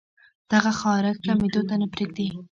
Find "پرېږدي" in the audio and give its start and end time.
1.93-2.27